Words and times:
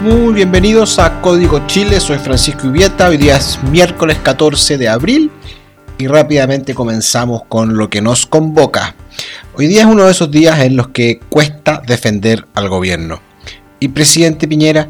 Muy 0.00 0.32
bienvenidos 0.32 1.00
a 1.00 1.20
Código 1.20 1.66
Chile, 1.66 1.98
soy 1.98 2.18
Francisco 2.18 2.68
Ubieta, 2.68 3.08
hoy 3.08 3.16
día 3.16 3.36
es 3.36 3.58
miércoles 3.64 4.16
14 4.22 4.78
de 4.78 4.88
abril 4.88 5.28
y 5.98 6.06
rápidamente 6.06 6.72
comenzamos 6.72 7.42
con 7.48 7.76
lo 7.76 7.90
que 7.90 8.00
nos 8.00 8.24
convoca. 8.24 8.94
Hoy 9.56 9.66
día 9.66 9.80
es 9.80 9.86
uno 9.86 10.04
de 10.04 10.12
esos 10.12 10.30
días 10.30 10.60
en 10.60 10.76
los 10.76 10.90
que 10.90 11.18
cuesta 11.28 11.82
defender 11.84 12.46
al 12.54 12.68
gobierno. 12.68 13.20
Y 13.80 13.88
presidente 13.88 14.46
Piñera, 14.46 14.88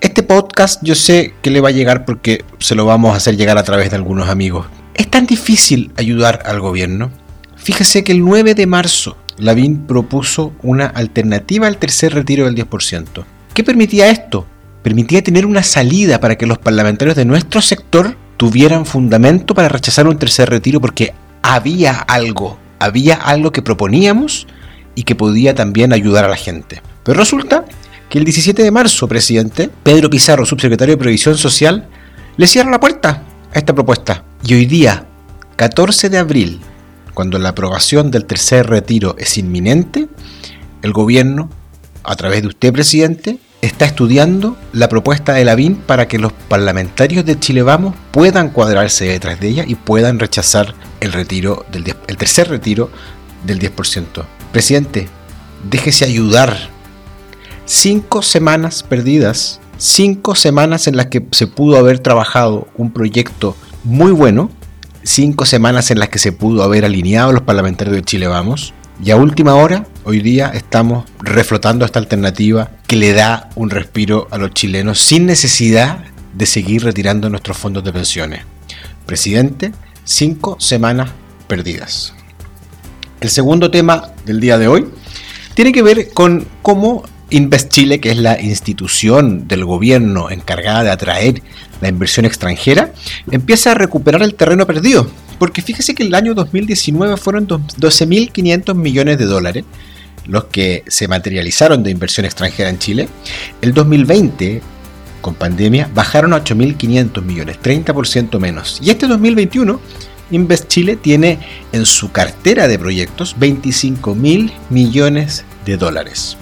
este 0.00 0.24
podcast 0.24 0.82
yo 0.82 0.96
sé 0.96 1.32
que 1.42 1.50
le 1.50 1.60
va 1.60 1.68
a 1.68 1.72
llegar 1.72 2.04
porque 2.04 2.44
se 2.58 2.74
lo 2.74 2.84
vamos 2.84 3.14
a 3.14 3.18
hacer 3.18 3.36
llegar 3.36 3.56
a 3.56 3.62
través 3.62 3.90
de 3.90 3.96
algunos 3.96 4.28
amigos. 4.28 4.66
¿Es 4.94 5.08
tan 5.08 5.26
difícil 5.26 5.92
ayudar 5.96 6.42
al 6.44 6.58
gobierno? 6.58 7.12
Fíjese 7.54 8.02
que 8.02 8.10
el 8.10 8.24
9 8.24 8.56
de 8.56 8.66
marzo 8.66 9.16
Lavín 9.38 9.86
propuso 9.86 10.52
una 10.64 10.86
alternativa 10.86 11.68
al 11.68 11.78
tercer 11.78 12.14
retiro 12.14 12.46
del 12.46 12.56
10%. 12.56 13.24
¿Qué 13.54 13.64
permitía 13.64 14.10
esto? 14.10 14.46
Permitía 14.82 15.22
tener 15.22 15.44
una 15.44 15.62
salida 15.62 16.20
para 16.20 16.36
que 16.36 16.46
los 16.46 16.58
parlamentarios 16.58 17.16
de 17.16 17.24
nuestro 17.24 17.60
sector 17.60 18.16
tuvieran 18.36 18.86
fundamento 18.86 19.54
para 19.54 19.68
rechazar 19.68 20.06
un 20.06 20.18
tercer 20.18 20.48
retiro 20.48 20.80
porque 20.80 21.12
había 21.42 21.92
algo, 21.92 22.58
había 22.78 23.14
algo 23.16 23.50
que 23.52 23.62
proponíamos 23.62 24.46
y 24.94 25.02
que 25.02 25.14
podía 25.14 25.54
también 25.54 25.92
ayudar 25.92 26.24
a 26.24 26.28
la 26.28 26.36
gente. 26.36 26.80
Pero 27.04 27.18
resulta 27.18 27.64
que 28.08 28.18
el 28.18 28.24
17 28.24 28.62
de 28.62 28.70
marzo, 28.70 29.08
presidente, 29.08 29.70
Pedro 29.82 30.08
Pizarro, 30.10 30.46
subsecretario 30.46 30.94
de 30.94 30.98
Previsión 30.98 31.36
Social, 31.36 31.88
le 32.36 32.46
cierra 32.46 32.70
la 32.70 32.80
puerta 32.80 33.24
a 33.52 33.58
esta 33.58 33.74
propuesta. 33.74 34.24
Y 34.44 34.54
hoy 34.54 34.66
día, 34.66 35.06
14 35.56 36.08
de 36.08 36.18
abril, 36.18 36.60
cuando 37.14 37.38
la 37.38 37.50
aprobación 37.50 38.10
del 38.10 38.24
tercer 38.24 38.68
retiro 38.68 39.16
es 39.18 39.36
inminente, 39.38 40.08
el 40.82 40.92
gobierno, 40.92 41.50
a 42.02 42.16
través 42.16 42.42
de 42.42 42.48
usted, 42.48 42.72
presidente, 42.72 43.38
está 43.62 43.84
estudiando 43.84 44.56
la 44.72 44.88
propuesta 44.88 45.34
de 45.34 45.44
Lavín 45.44 45.76
para 45.76 46.08
que 46.08 46.18
los 46.18 46.32
parlamentarios 46.32 47.24
de 47.24 47.38
Chile 47.38 47.62
Vamos 47.62 47.94
puedan 48.10 48.50
cuadrarse 48.50 49.06
detrás 49.06 49.40
de 49.40 49.48
ella 49.48 49.64
y 49.66 49.74
puedan 49.74 50.18
rechazar 50.18 50.74
el 51.00 51.12
retiro 51.12 51.64
del 51.70 51.94
el 52.06 52.16
tercer 52.16 52.48
retiro 52.48 52.90
del 53.44 53.58
10%. 53.58 54.24
Presidente, 54.52 55.08
déjese 55.68 56.04
ayudar. 56.04 56.56
Cinco 57.64 58.22
semanas 58.22 58.82
perdidas, 58.82 59.60
cinco 59.78 60.34
semanas 60.34 60.86
en 60.88 60.96
las 60.96 61.06
que 61.06 61.24
se 61.30 61.46
pudo 61.46 61.78
haber 61.78 62.00
trabajado 62.00 62.66
un 62.76 62.92
proyecto 62.92 63.56
muy 63.84 64.10
bueno, 64.10 64.50
cinco 65.04 65.44
semanas 65.44 65.90
en 65.90 66.00
las 66.00 66.08
que 66.08 66.18
se 66.18 66.32
pudo 66.32 66.64
haber 66.64 66.84
alineado 66.84 67.32
los 67.32 67.42
parlamentarios 67.42 67.94
de 67.94 68.02
Chile 68.02 68.26
Vamos, 68.26 68.74
y 69.02 69.10
a 69.10 69.16
última 69.16 69.54
hora, 69.54 69.86
hoy 70.04 70.20
día 70.20 70.50
estamos 70.54 71.04
reflotando 71.20 71.84
esta 71.84 71.98
alternativa 71.98 72.70
que 72.86 72.96
le 72.96 73.12
da 73.12 73.48
un 73.54 73.70
respiro 73.70 74.28
a 74.30 74.36
los 74.36 74.52
chilenos 74.52 75.00
sin 75.00 75.24
necesidad 75.24 76.04
de 76.34 76.46
seguir 76.46 76.84
retirando 76.84 77.30
nuestros 77.30 77.56
fondos 77.56 77.82
de 77.82 77.92
pensiones. 77.92 78.42
Presidente, 79.06 79.72
cinco 80.04 80.56
semanas 80.60 81.10
perdidas. 81.46 82.12
El 83.20 83.30
segundo 83.30 83.70
tema 83.70 84.10
del 84.26 84.40
día 84.40 84.58
de 84.58 84.68
hoy 84.68 84.86
tiene 85.54 85.72
que 85.72 85.82
ver 85.82 86.10
con 86.12 86.46
cómo 86.60 87.02
Invest 87.30 87.70
Chile, 87.70 88.00
que 88.00 88.10
es 88.10 88.18
la 88.18 88.40
institución 88.40 89.48
del 89.48 89.64
gobierno 89.64 90.30
encargada 90.30 90.82
de 90.82 90.90
atraer 90.90 91.42
la 91.80 91.88
inversión 91.88 92.26
extranjera, 92.26 92.92
empieza 93.30 93.70
a 93.70 93.74
recuperar 93.74 94.22
el 94.22 94.34
terreno 94.34 94.66
perdido 94.66 95.10
porque 95.40 95.62
fíjese 95.62 95.94
que 95.94 96.02
el 96.02 96.14
año 96.14 96.34
2019 96.34 97.16
fueron 97.16 97.48
12.500 97.48 98.74
millones 98.74 99.16
de 99.16 99.24
dólares 99.24 99.64
los 100.26 100.44
que 100.44 100.84
se 100.86 101.08
materializaron 101.08 101.82
de 101.82 101.90
inversión 101.90 102.26
extranjera 102.26 102.68
en 102.68 102.78
Chile. 102.78 103.08
El 103.62 103.72
2020, 103.72 104.60
con 105.22 105.34
pandemia, 105.34 105.88
bajaron 105.94 106.34
a 106.34 106.44
8.500 106.44 107.22
millones, 107.22 107.56
30% 107.62 108.38
menos. 108.38 108.80
Y 108.82 108.90
este 108.90 109.06
2021, 109.06 109.80
Invest 110.30 110.68
Chile 110.68 110.96
tiene 110.96 111.38
en 111.72 111.86
su 111.86 112.12
cartera 112.12 112.68
de 112.68 112.78
proyectos 112.78 113.34
25.000 113.38 114.52
millones 114.68 115.46
de 115.64 115.78
dólares. 115.78 116.36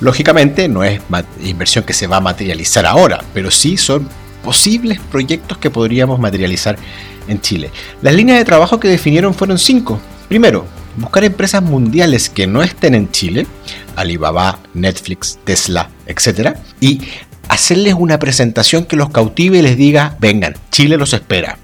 Lógicamente 0.00 0.68
no 0.68 0.84
es 0.84 1.00
inversión 1.42 1.84
que 1.84 1.94
se 1.94 2.06
va 2.06 2.18
a 2.18 2.20
materializar 2.20 2.84
ahora, 2.84 3.24
pero 3.32 3.50
sí 3.50 3.78
son 3.78 4.06
posibles 4.44 5.00
proyectos 5.10 5.58
que 5.58 5.70
podríamos 5.70 6.20
materializar 6.20 6.76
en 7.26 7.40
Chile. 7.40 7.70
Las 8.02 8.14
líneas 8.14 8.38
de 8.38 8.44
trabajo 8.44 8.78
que 8.78 8.88
definieron 8.88 9.34
fueron 9.34 9.58
cinco. 9.58 9.98
Primero, 10.28 10.66
buscar 10.96 11.24
empresas 11.24 11.62
mundiales 11.62 12.28
que 12.28 12.46
no 12.46 12.62
estén 12.62 12.94
en 12.94 13.10
Chile, 13.10 13.46
Alibaba, 13.96 14.58
Netflix, 14.74 15.38
Tesla, 15.44 15.90
etc. 16.06 16.56
Y 16.80 17.00
hacerles 17.48 17.94
una 17.94 18.18
presentación 18.18 18.84
que 18.84 18.96
los 18.96 19.10
cautive 19.10 19.58
y 19.58 19.62
les 19.62 19.76
diga, 19.76 20.16
vengan, 20.20 20.54
Chile 20.70 20.96
los 20.96 21.12
espera. 21.12 21.58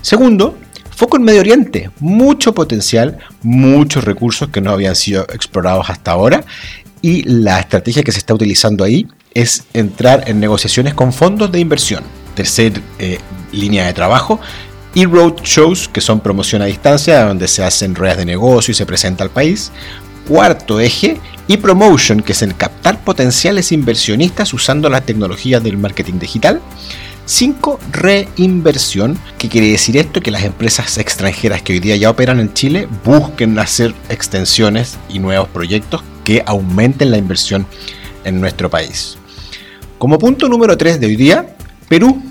Segundo, 0.00 0.58
foco 0.90 1.16
en 1.16 1.24
Medio 1.24 1.40
Oriente, 1.40 1.90
mucho 2.00 2.54
potencial, 2.54 3.18
muchos 3.42 4.04
recursos 4.04 4.48
que 4.48 4.60
no 4.60 4.70
habían 4.70 4.96
sido 4.96 5.22
explorados 5.32 5.90
hasta 5.90 6.12
ahora 6.12 6.44
y 7.00 7.22
la 7.22 7.60
estrategia 7.60 8.02
que 8.02 8.12
se 8.12 8.18
está 8.18 8.34
utilizando 8.34 8.84
ahí 8.84 9.06
es 9.40 9.64
entrar 9.72 10.24
en 10.26 10.40
negociaciones 10.40 10.94
con 10.94 11.12
fondos 11.12 11.52
de 11.52 11.60
inversión. 11.60 12.02
Tercer 12.34 12.80
eh, 12.98 13.18
línea 13.52 13.86
de 13.86 13.92
trabajo, 13.92 14.40
y 14.94 15.04
road 15.04 15.34
shows, 15.44 15.88
que 15.88 16.00
son 16.00 16.20
promoción 16.20 16.62
a 16.62 16.66
distancia, 16.66 17.24
donde 17.24 17.46
se 17.46 17.62
hacen 17.62 17.94
ruedas 17.94 18.18
de 18.18 18.24
negocio 18.24 18.72
y 18.72 18.74
se 18.74 18.86
presenta 18.86 19.22
al 19.22 19.30
país. 19.30 19.70
Cuarto 20.26 20.80
eje, 20.80 21.20
y 21.46 21.56
promotion, 21.56 22.20
que 22.20 22.32
es 22.32 22.42
el 22.42 22.56
captar 22.56 23.02
potenciales 23.04 23.70
inversionistas 23.70 24.52
usando 24.52 24.90
las 24.90 25.06
tecnologías 25.06 25.62
del 25.62 25.78
marketing 25.78 26.18
digital. 26.18 26.60
5. 27.26 27.78
Reinversión, 27.92 29.18
que 29.38 29.48
quiere 29.48 29.68
decir 29.68 29.96
esto, 29.98 30.20
que 30.20 30.30
las 30.30 30.44
empresas 30.44 30.98
extranjeras 30.98 31.62
que 31.62 31.74
hoy 31.74 31.80
día 31.80 31.96
ya 31.96 32.10
operan 32.10 32.40
en 32.40 32.52
Chile 32.54 32.88
busquen 33.04 33.58
hacer 33.58 33.94
extensiones 34.08 34.98
y 35.08 35.18
nuevos 35.18 35.48
proyectos 35.48 36.02
que 36.24 36.42
aumenten 36.46 37.10
la 37.10 37.18
inversión 37.18 37.66
en 38.24 38.40
nuestro 38.40 38.70
país. 38.70 39.17
Como 39.98 40.16
punto 40.16 40.48
número 40.48 40.78
3 40.78 41.00
de 41.00 41.06
hoy 41.06 41.16
día, 41.16 41.56
Perú 41.88 42.22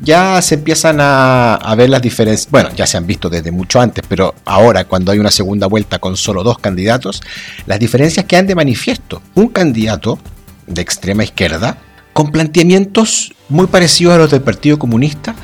ya 0.00 0.40
se 0.42 0.56
empiezan 0.56 0.98
a, 1.00 1.74
ver 1.74 1.88
las 1.88 2.02
diferencias, 2.02 2.50
bueno, 2.50 2.68
ya 2.76 2.86
se 2.86 2.98
han 2.98 3.06
visto 3.06 3.30
desde 3.30 3.50
mucho 3.50 3.80
antes, 3.80 4.04
pero 4.06 4.34
ahora 4.44 4.84
cuando 4.84 5.10
hay 5.10 5.18
una 5.18 5.30
segunda 5.30 5.66
vuelta 5.66 5.98
con 5.98 6.18
solo 6.18 6.42
dos 6.42 6.58
candidatos, 6.58 7.22
las 7.66 7.80
diferencias 7.80 8.26
quedan 8.26 8.46
de 8.46 8.54
manifiesto. 8.54 9.22
Un 9.34 9.48
candidato 9.48 10.18
de 10.66 10.82
extrema 10.82 11.24
izquierda 11.24 11.78
con 12.12 12.30
planteamientos 12.30 13.32
muy 13.48 13.68
parecidos 13.68 14.14
a 14.14 14.18
los 14.18 14.30
del 14.30 14.42
Partido 14.42 14.78
Comunista, 14.78 15.34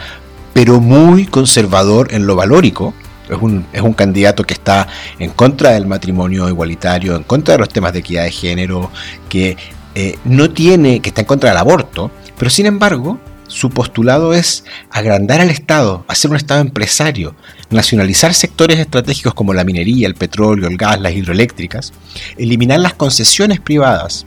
pero 0.53 0.81
muy 0.81 1.25
conservador 1.25 2.13
en 2.13 2.27
lo 2.27 2.37
valórico. 2.37 2.93
Es 3.29 3.39
un, 3.41 3.67
es 3.73 3.81
un 3.81 3.95
candidato 3.95 4.45
que 4.45 4.53
está 4.53 4.87
en 5.19 5.31
contra 5.31 5.71
del 5.71 5.87
matrimonio 5.87 6.47
igualitario, 6.47 7.17
en 7.17 7.23
contra 7.23 7.55
de 7.55 7.59
los 7.61 7.71
temas 7.71 7.95
de 7.95 8.01
equidad 8.01 8.25
de 8.25 8.31
género, 8.31 8.91
que 9.31 9.57
eh, 9.95 10.19
no 10.25 10.51
tiene, 10.51 11.01
que 11.01 11.11
está 11.11 11.23
en 11.23 11.27
contra 11.27 11.51
del 11.51 11.59
aborto, 11.59 12.11
pero 12.39 12.51
sin 12.51 12.67
embargo 12.67 13.19
su 13.47 13.71
postulado 13.71 14.35
es 14.35 14.65
agrandar 14.91 15.41
al 15.41 15.51
Estado, 15.51 16.05
hacer 16.09 16.31
un 16.31 16.37
Estado 16.37 16.61
empresario, 16.61 17.37
nacionalizar 17.71 18.35
sectores 18.35 18.79
estratégicos 18.79 19.35
como 19.35 19.55
la 19.55 19.65
minería, 19.65 20.07
el 20.07 20.15
petróleo, 20.15 20.69
el 20.69 20.77
gas, 20.77 21.01
las 21.01 21.15
hidroeléctricas, 21.15 21.93
eliminar 22.37 22.81
las 22.81 22.95
concesiones 22.95 23.61
privadas. 23.61 24.27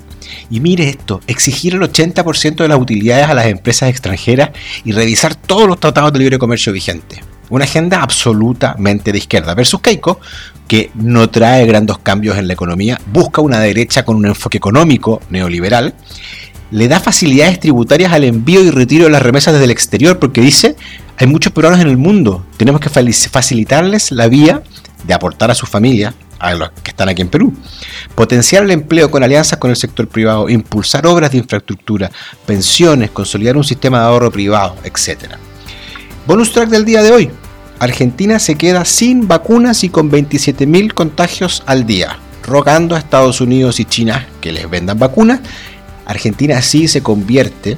Y 0.50 0.60
mire 0.60 0.90
esto, 0.90 1.22
exigir 1.28 1.74
el 1.74 1.82
80% 1.82 2.56
de 2.56 2.68
las 2.68 2.80
utilidades 2.80 3.28
a 3.28 3.34
las 3.34 3.48
empresas 3.48 3.90
extranjeras 3.90 4.52
y 4.84 4.92
revisar 4.92 5.36
todos 5.36 5.68
los 5.68 5.80
tratados 5.80 6.14
de 6.14 6.20
libre 6.20 6.40
comercio 6.40 6.74
vigentes. 6.74 7.20
Una 7.50 7.66
agenda 7.66 8.02
absolutamente 8.02 9.12
de 9.12 9.18
izquierda. 9.18 9.56
Versus 9.56 9.82
Keiko, 9.82 10.20
que 10.68 10.92
no 10.96 11.30
trae 11.30 11.66
grandes 11.66 11.98
cambios 12.00 12.38
en 12.38 12.48
la 12.48 12.54
economía, 12.54 13.00
busca 13.12 13.42
una 13.42 13.60
derecha 13.60 14.04
con 14.04 14.18
un 14.18 14.26
enfoque 14.26 14.58
económico 14.58 15.22
neoliberal 15.30 15.94
le 16.72 16.88
da 16.88 17.00
facilidades 17.00 17.60
tributarias 17.60 18.12
al 18.12 18.24
envío 18.24 18.62
y 18.62 18.72
retiro 18.72 19.06
de 19.06 19.12
las 19.12 19.22
remesas 19.22 19.54
desde 19.54 19.66
el 19.66 19.72
exterior 19.72 20.20
porque 20.20 20.42
dice, 20.42 20.76
hay 21.18 21.28
muchos 21.28 21.54
peruanos 21.54 21.80
en 21.80 21.88
el 21.88 21.98
mundo, 21.98 22.46
tenemos 22.58 22.82
que 22.82 22.90
facilitarles 22.90 24.12
la 24.12 24.28
vía 24.28 24.64
de 25.06 25.14
aportar 25.14 25.52
a 25.52 25.56
su 25.56 25.66
familia, 25.66 26.14
a 26.40 26.54
los 26.54 26.70
que 26.84 26.92
están 26.92 27.10
aquí 27.10 27.22
en 27.22 27.30
Perú, 27.30 27.54
potenciar 28.16 28.64
el 28.64 28.72
empleo 28.72 29.10
con 29.10 29.24
alianzas 29.24 29.60
con 29.60 29.70
el 29.70 29.76
sector 29.76 30.08
privado, 30.08 30.50
impulsar 30.50 31.08
obras 31.08 31.32
de 31.32 31.38
infraestructura, 31.38 32.12
pensiones, 32.46 33.12
consolidar 33.12 33.58
un 33.58 33.64
sistema 33.64 34.02
de 34.02 34.06
ahorro 34.06 34.32
privado, 34.32 34.76
etc. 34.84 35.36
Bonus 36.26 36.52
track 36.52 36.70
del 36.70 36.86
día 36.86 37.02
de 37.02 37.12
hoy. 37.12 37.32
Argentina 37.80 38.40
se 38.40 38.56
queda 38.56 38.86
sin 38.86 39.28
vacunas 39.28 39.84
y 39.84 39.90
con 39.90 40.12
27.000 40.12 40.94
contagios 40.94 41.64
al 41.66 41.86
día, 41.86 42.18
rogando 42.44 42.96
a 42.96 43.00
Estados 43.00 43.42
Unidos 43.42 43.80
y 43.80 43.86
China 43.86 44.28
que 44.42 44.52
les 44.52 44.70
vendan 44.70 44.98
vacunas 45.00 45.42
Argentina 46.08 46.62
sí 46.62 46.88
se 46.88 47.04
convierte 47.04 47.78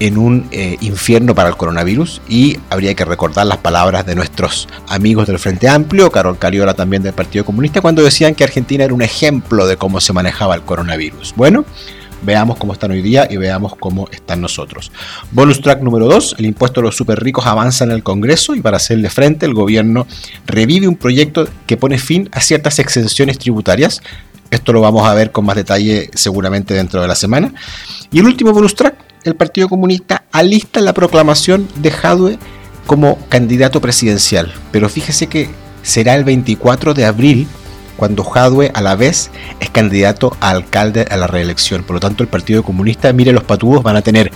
en 0.00 0.18
un 0.18 0.48
eh, 0.50 0.76
infierno 0.80 1.34
para 1.34 1.48
el 1.48 1.56
coronavirus 1.56 2.20
y 2.28 2.58
habría 2.68 2.94
que 2.94 3.04
recordar 3.04 3.46
las 3.46 3.58
palabras 3.58 4.04
de 4.04 4.14
nuestros 4.14 4.68
amigos 4.88 5.26
del 5.26 5.38
Frente 5.38 5.68
Amplio, 5.68 6.10
Carol 6.10 6.38
Cariola 6.38 6.74
también 6.74 7.02
del 7.02 7.14
Partido 7.14 7.44
Comunista, 7.44 7.80
cuando 7.80 8.02
decían 8.02 8.34
que 8.34 8.44
Argentina 8.44 8.84
era 8.84 8.92
un 8.92 9.02
ejemplo 9.02 9.66
de 9.66 9.76
cómo 9.76 10.00
se 10.00 10.12
manejaba 10.12 10.54
el 10.56 10.62
coronavirus. 10.62 11.32
Bueno, 11.36 11.64
Veamos 12.24 12.56
cómo 12.56 12.72
están 12.72 12.90
hoy 12.90 13.02
día 13.02 13.26
y 13.30 13.36
veamos 13.36 13.74
cómo 13.76 14.08
están 14.10 14.40
nosotros. 14.40 14.90
Bonus 15.30 15.60
track 15.60 15.82
número 15.82 16.06
2, 16.06 16.36
el 16.38 16.46
impuesto 16.46 16.80
a 16.80 16.84
los 16.84 16.96
super 16.96 17.22
ricos 17.22 17.46
avanza 17.46 17.84
en 17.84 17.90
el 17.90 18.02
Congreso 18.02 18.54
y 18.54 18.60
para 18.60 18.78
hacerle 18.78 19.10
frente 19.10 19.44
el 19.46 19.54
gobierno 19.54 20.06
revive 20.46 20.88
un 20.88 20.96
proyecto 20.96 21.46
que 21.66 21.76
pone 21.76 21.98
fin 21.98 22.28
a 22.32 22.40
ciertas 22.40 22.78
exenciones 22.78 23.38
tributarias. 23.38 24.00
Esto 24.50 24.72
lo 24.72 24.80
vamos 24.80 25.06
a 25.06 25.14
ver 25.14 25.32
con 25.32 25.44
más 25.44 25.56
detalle 25.56 26.10
seguramente 26.14 26.74
dentro 26.74 27.02
de 27.02 27.08
la 27.08 27.14
semana. 27.14 27.52
Y 28.10 28.20
el 28.20 28.26
último 28.26 28.52
bonus 28.52 28.74
track, 28.74 28.94
el 29.24 29.34
Partido 29.34 29.68
Comunista 29.68 30.24
alista 30.32 30.80
la 30.80 30.94
proclamación 30.94 31.68
de 31.76 31.90
Jadwe 31.90 32.38
como 32.86 33.18
candidato 33.28 33.80
presidencial. 33.80 34.52
Pero 34.70 34.88
fíjese 34.88 35.26
que 35.26 35.48
será 35.82 36.14
el 36.14 36.24
24 36.24 36.94
de 36.94 37.04
abril 37.04 37.46
cuando 37.96 38.24
Jadwe 38.24 38.70
a 38.74 38.80
la 38.80 38.96
vez 38.96 39.30
es 39.60 39.70
candidato 39.70 40.36
a 40.40 40.50
alcalde 40.50 41.06
a 41.10 41.16
la 41.16 41.26
reelección. 41.26 41.84
Por 41.84 41.94
lo 41.94 42.00
tanto, 42.00 42.22
el 42.22 42.28
Partido 42.28 42.62
Comunista, 42.62 43.12
mire 43.12 43.32
los 43.32 43.44
patudos, 43.44 43.82
van 43.82 43.96
a 43.96 44.02
tener 44.02 44.30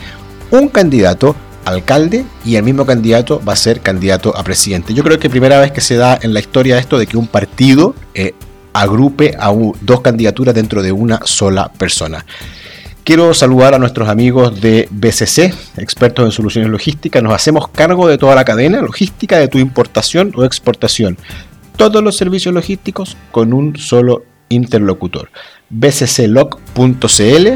un 0.50 0.69
candidato 0.69 1.37
alcalde 1.64 2.25
y 2.44 2.56
el 2.56 2.62
mismo 2.62 2.87
candidato 2.87 3.43
va 3.46 3.52
a 3.52 3.56
ser 3.56 3.81
candidato 3.81 4.37
a 4.37 4.43
presidente. 4.43 4.94
Yo 4.94 5.05
creo 5.05 5.19
que 5.19 5.31
primera 5.31 5.60
vez 5.60 5.72
que 5.72 5.81
se 5.81 5.96
da 5.96 6.19
en 6.20 6.32
la 6.32 6.40
historia 6.40 6.78
esto 6.78 6.99
de 6.99 7.06
que 7.06 7.16
un 7.16 7.26
partido 7.26 7.94
eh, 8.14 8.34
agrupe 8.72 9.37
a 9.38 9.52
dos 9.81 10.00
candidaturas 10.00 10.54
dentro 10.54 10.82
de 10.82 10.93
una 10.93 11.20
sola 11.25 11.70
persona. 11.70 12.25
Quiero 13.04 13.32
saludar 13.32 13.72
a 13.75 13.78
nuestros 13.78 14.08
amigos 14.08 14.61
de 14.61 14.87
BCC, 14.90 15.54
expertos 15.78 16.26
en 16.26 16.31
soluciones 16.31 16.70
logísticas. 16.70 17.22
Nos 17.22 17.32
hacemos 17.32 17.69
cargo 17.69 18.06
de 18.06 18.19
toda 18.19 18.34
la 18.34 18.44
cadena 18.44 18.82
logística 18.82 19.38
de 19.38 19.49
tu 19.49 19.56
importación 19.56 20.32
o 20.37 20.44
exportación. 20.44 21.16
Todos 21.78 22.02
los 22.02 22.16
servicios 22.16 22.52
logísticos 22.52 23.16
con 23.30 23.52
un 23.52 23.76
solo 23.76 24.25
interlocutor. 24.48 25.30
bcclog.cl 25.70 27.46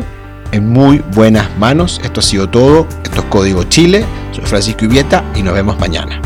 en 0.53 0.69
muy 0.69 1.03
buenas 1.13 1.59
manos. 1.59 2.01
Esto 2.05 2.21
ha 2.21 2.23
sido 2.23 2.49
todo. 2.49 2.87
Esto 3.03 3.21
es 3.21 3.27
Código 3.27 3.65
Chile. 3.65 4.05
Soy 4.31 4.45
Francisco 4.45 4.87
Ubieta 4.87 5.25
y 5.35 5.43
nos 5.43 5.55
vemos 5.55 5.77
mañana. 5.81 6.23